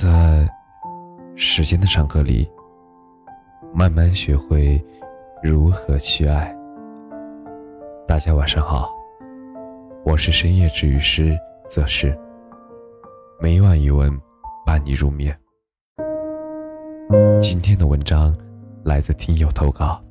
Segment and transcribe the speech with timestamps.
[0.00, 0.48] 在
[1.36, 2.50] 时间的长河里，
[3.74, 4.82] 慢慢学会
[5.42, 6.56] 如何去爱。
[8.08, 8.88] 大家晚上好，
[10.02, 12.18] 我是深夜治愈师则是，
[13.38, 14.10] 每晚一文
[14.64, 15.38] 伴你入眠。
[17.38, 18.34] 今天的文章
[18.82, 20.02] 来自听友投稿：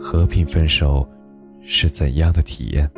[0.00, 1.06] 和平分手
[1.60, 2.90] 是怎样的体验？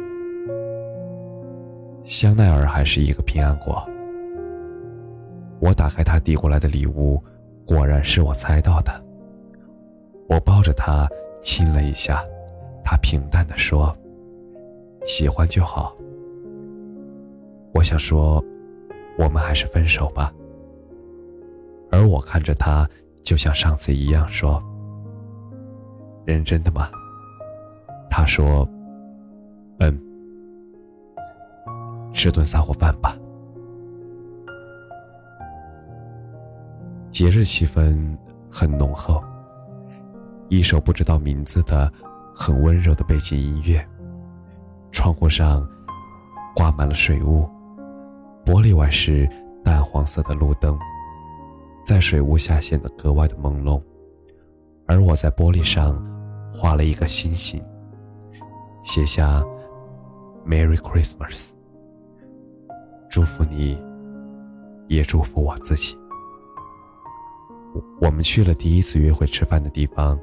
[2.05, 3.85] 香奈儿还是一个平安果。
[5.63, 7.23] 我打开他递过来的礼物，
[7.65, 8.91] 果然是我猜到的。
[10.29, 11.09] 我抱着他
[11.41, 12.25] 亲了一下，
[12.83, 13.97] 他平淡的说
[15.07, 15.97] ：“喜欢就好。”
[17.73, 18.45] 我想说，
[19.17, 20.35] 我们还是分手吧。
[21.93, 22.85] 而我看着他，
[23.23, 24.61] 就像上次一样说
[26.27, 26.91] ：“认真的吗？”
[28.11, 28.69] 他说
[29.79, 29.97] ：“嗯，
[32.13, 33.17] 吃顿散伙饭吧。”
[37.23, 38.19] 节日气氛
[38.51, 39.23] 很浓厚，
[40.49, 41.89] 一首不知道名字的、
[42.35, 43.81] 很温柔的背景音乐。
[44.91, 45.65] 窗户上
[46.53, 47.49] 挂满了水雾，
[48.45, 49.29] 玻璃外是
[49.63, 50.77] 淡黄色的路灯，
[51.87, 53.81] 在水雾下显得格外的朦胧。
[54.89, 56.05] 而我在玻璃上
[56.53, 57.65] 画了一个星星，
[58.83, 59.41] 写下
[60.45, 61.53] “Merry Christmas”，
[63.09, 63.81] 祝福你，
[64.89, 65.97] 也祝福我自己。
[68.01, 70.19] 我们去了第一次约会吃饭的地方，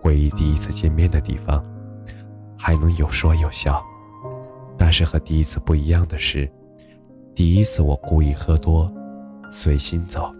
[0.00, 1.64] 回忆第一次见面的地方，
[2.56, 3.84] 还能有说有笑。
[4.76, 6.50] 但是和第一次不一样的是，
[7.34, 8.90] 第一次我故意喝多，
[9.50, 10.32] 随心走，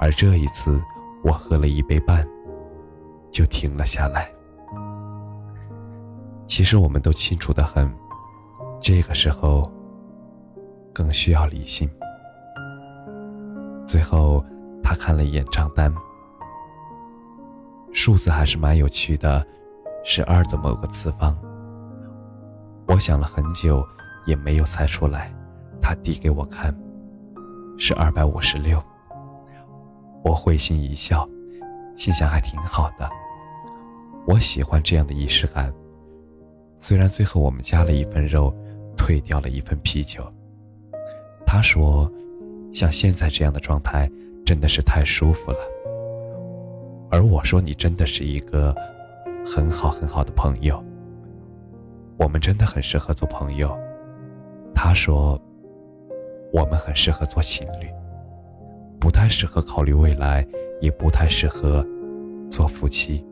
[0.00, 0.82] 而这一次
[1.22, 2.26] 我喝了一杯半，
[3.30, 4.30] 就停了下来。
[6.46, 7.88] 其实我们都清楚的很，
[8.80, 9.70] 这个时候
[10.92, 11.88] 更需要理性。
[13.84, 14.44] 最后。
[14.88, 15.94] 他看了一眼账单，
[17.92, 19.46] 数字还是蛮有趣的，
[20.02, 21.36] 是二的某个次方。
[22.86, 23.86] 我想了很久，
[24.24, 25.30] 也没有猜出来。
[25.78, 26.74] 他递给我看，
[27.76, 28.82] 是二百五十六。
[30.24, 31.28] 我会心一笑，
[31.94, 33.06] 心想还挺好的。
[34.26, 35.70] 我喜欢这样的仪式感。
[36.78, 38.56] 虽然最后我们加了一份肉，
[38.96, 40.26] 退掉了一份啤酒。
[41.44, 42.10] 他说，
[42.72, 44.10] 像现在这样的状态。
[44.48, 45.58] 真的是太舒服了，
[47.10, 48.74] 而我说你真的是一个
[49.44, 50.82] 很好很好的朋友，
[52.16, 53.78] 我们真的很适合做朋友。
[54.74, 55.38] 他说
[56.50, 57.92] 我们很适合做情侣，
[58.98, 60.48] 不太适合考虑未来，
[60.80, 61.86] 也不太适合
[62.48, 63.22] 做夫妻。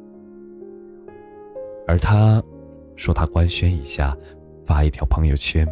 [1.88, 2.42] 而他
[2.94, 4.14] 说他官宣一下，
[4.66, 5.66] 发一条朋友圈，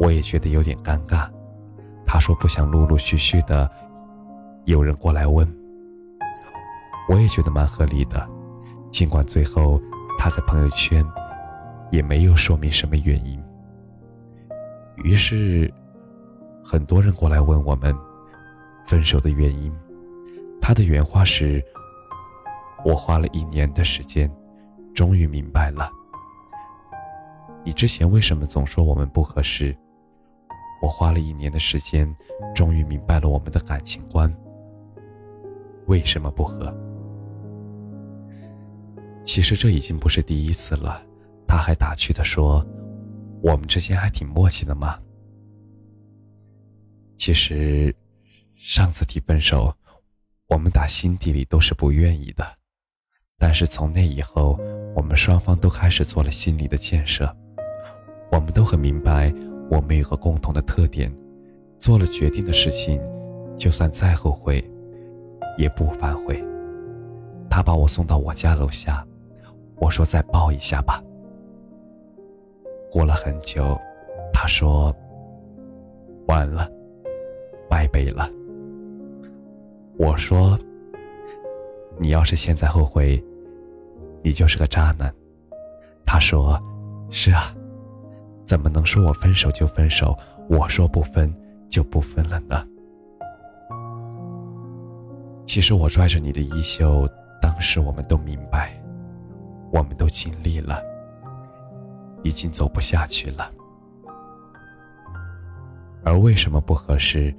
[0.00, 1.30] 我也觉得有点尴尬。
[2.04, 3.70] 他说不想陆陆续续的。
[4.66, 5.48] 有人过来问，
[7.08, 8.28] 我也觉得蛮合理的，
[8.90, 9.80] 尽管最后
[10.18, 11.06] 他在朋友圈
[11.92, 13.40] 也没有说明什么原因。
[15.04, 15.72] 于是，
[16.64, 17.96] 很多人过来问我们
[18.84, 19.72] 分手的原因。
[20.60, 21.62] 他的原话是
[22.84, 24.28] ：“我花了一年的时间，
[24.92, 25.88] 终于明白了，
[27.62, 29.76] 你之前为什么总说我们不合适。
[30.82, 32.12] 我花了一年的时间，
[32.52, 34.28] 终于明白了我们的感情观。”
[35.86, 36.72] 为什么不和？
[39.24, 41.02] 其实这已经不是第一次了。
[41.48, 42.64] 他还打趣的说
[43.42, 44.98] ：“我们之间还挺默契的嘛。”
[47.16, 47.94] 其实，
[48.54, 49.74] 上次提分手，
[50.48, 52.44] 我们打心底里都是不愿意的。
[53.38, 54.58] 但是从那以后，
[54.94, 57.34] 我们双方都开始做了心理的建设。
[58.32, 59.32] 我们都很明白，
[59.70, 61.14] 我们有个共同的特点：
[61.78, 63.00] 做了决定的事情，
[63.56, 64.64] 就算再后悔。
[65.56, 66.42] 也不反悔。
[67.48, 69.06] 他把我送到我家楼下，
[69.76, 71.02] 我说再抱一下吧。
[72.90, 73.78] 过了很久，
[74.32, 74.94] 他说
[76.28, 76.70] ：“完了，
[77.68, 78.28] 拜拜了。”
[79.98, 80.58] 我说
[81.98, 83.22] ：“你要是现在后悔，
[84.22, 85.12] 你就是个渣男。”
[86.04, 86.60] 他说
[87.10, 87.54] ：“是啊，
[88.44, 90.16] 怎么能说我分手就分手，
[90.48, 91.34] 我说不分
[91.68, 92.62] 就不分了呢？”
[95.56, 97.08] 其实我拽着你的衣袖，
[97.40, 98.78] 当时我们都明白，
[99.72, 100.82] 我们都尽力了，
[102.22, 103.50] 已经走不下去了。
[106.04, 107.34] 而为什么不合适？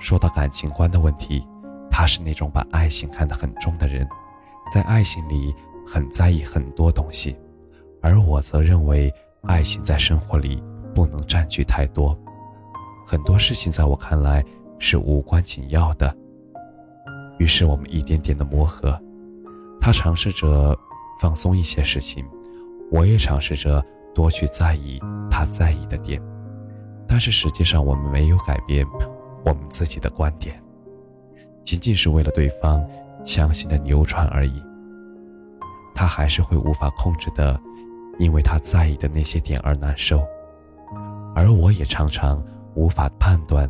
[0.00, 1.46] 说到感情观的问题，
[1.88, 4.04] 他是那种把爱情看得很重的人，
[4.74, 5.54] 在爱情里
[5.86, 7.38] 很在意很多东西，
[8.02, 10.60] 而我则认为爱情在生活里
[10.92, 12.18] 不能占据太多，
[13.06, 14.44] 很多事情在我看来
[14.80, 16.12] 是无关紧要的。
[17.38, 19.00] 于是我们一点点的磨合，
[19.80, 20.76] 他尝试着
[21.20, 22.24] 放松一些事情，
[22.90, 25.00] 我也尝试着多去在意
[25.30, 26.20] 他在意的点，
[27.06, 28.86] 但是实际上我们没有改变
[29.44, 30.60] 我们自己的观点，
[31.64, 32.84] 仅仅是为了对方
[33.24, 34.62] 强行的扭转而已。
[35.94, 37.60] 他还是会无法控制的，
[38.18, 40.24] 因为他在意的那些点而难受，
[41.34, 42.40] 而我也常常
[42.74, 43.68] 无法判断，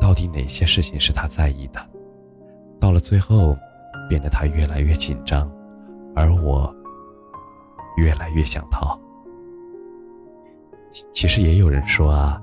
[0.00, 1.80] 到底哪些事情是他在意的。
[2.80, 3.56] 到了最后，
[4.08, 5.50] 变得他越来越紧张，
[6.14, 6.74] 而我
[7.96, 8.98] 越来越想逃。
[11.12, 12.40] 其实也有人说啊，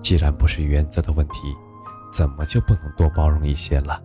[0.00, 1.54] 既然不是原则的问题，
[2.12, 4.02] 怎么就不能多包容一些了？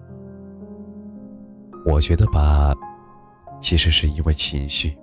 [1.86, 2.74] 我觉得吧。
[3.62, 4.96] 其实是因为情绪，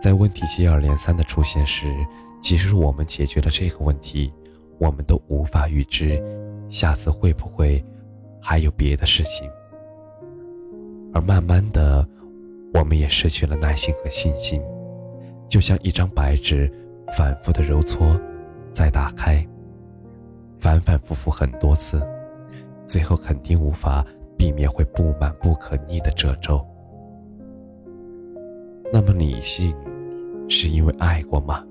[0.00, 1.92] 在问题接二连三的出现时，
[2.40, 4.32] 即使我们解决了这个问题，
[4.78, 6.22] 我们都无法预知
[6.70, 7.84] 下次会不会
[8.40, 9.50] 还有别的事情。
[11.12, 12.06] 而慢慢的，
[12.74, 14.62] 我们也失去了耐心和信心，
[15.48, 16.70] 就像一张白纸，
[17.16, 18.18] 反复的揉搓，
[18.72, 19.44] 再打开，
[20.58, 22.00] 反反复复很多次，
[22.86, 24.04] 最后肯定无法
[24.38, 26.64] 避免会布满不可逆的褶皱。
[28.92, 29.74] 那么理性，
[30.48, 31.64] 是因为爱过吗？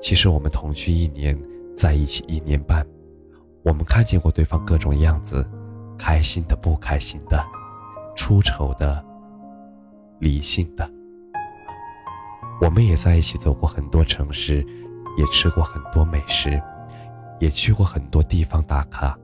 [0.00, 1.38] 其实我们同居一年，
[1.76, 2.84] 在一起一年半，
[3.62, 5.46] 我们看见过对方各种样子，
[5.98, 7.44] 开心的、不开心的，
[8.14, 9.04] 出丑的、
[10.18, 10.88] 理性的。
[12.60, 14.64] 我们也在一起走过很多城市，
[15.16, 16.62] 也吃过很多美食，
[17.38, 19.18] 也去过很多地方打卡。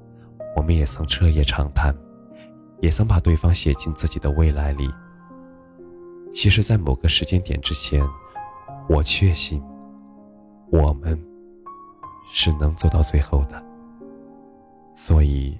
[0.54, 1.94] 我们也曾彻夜长谈，
[2.80, 4.88] 也曾把对方写进自己的未来里。
[6.32, 8.02] 其实，在某个时间点之前，
[8.88, 9.62] 我确信，
[10.70, 11.22] 我们
[12.30, 13.62] 是能走到最后的。
[14.94, 15.58] 所以，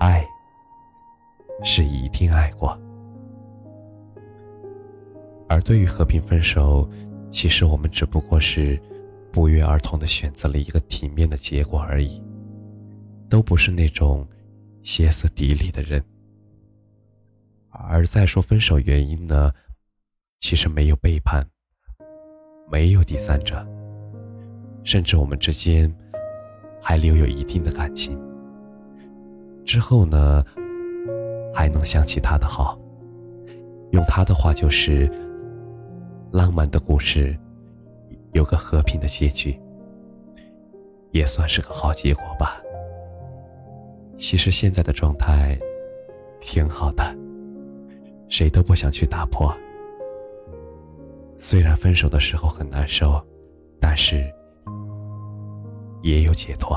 [0.00, 0.26] 爱
[1.62, 2.78] 是一定爱过。
[5.48, 6.88] 而对于和平分手，
[7.30, 8.80] 其实我们只不过是
[9.32, 12.22] 不约而同的选择了一个体面的结果而已，
[13.28, 14.26] 都不是那种
[14.82, 16.02] 歇斯底里的人。
[17.70, 19.52] 而再说分手原因呢，
[20.40, 21.46] 其实没有背叛，
[22.70, 23.64] 没有第三者，
[24.82, 25.94] 甚至我们之间
[26.80, 28.18] 还留有一定的感情。
[29.64, 30.42] 之后呢，
[31.56, 32.78] 还能想起他的好，
[33.92, 35.10] 用他的话就是：
[36.30, 37.34] 浪漫的故事
[38.32, 39.58] 有个和平的结局，
[41.12, 42.60] 也算是个好结果吧。
[44.18, 45.58] 其实现在的状态
[46.40, 47.02] 挺好的。
[48.28, 49.50] 谁都不想去打破。
[51.32, 53.24] 虽然分手的时候很难受，
[53.80, 54.30] 但是
[56.02, 56.76] 也有解脱。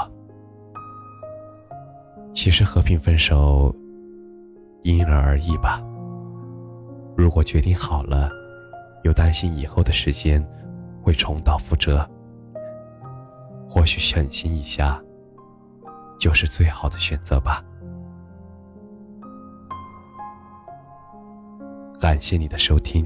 [2.34, 3.76] 其实和平分手
[4.84, 5.81] 因人而异吧。
[7.18, 8.30] 如果决定好了，
[9.04, 10.46] 又担心以后的时间
[11.02, 12.08] 会重蹈覆辙，
[13.68, 15.02] 或许狠心一下
[16.20, 17.64] 就是最好的选择吧。
[22.00, 23.06] 感谢你的收听，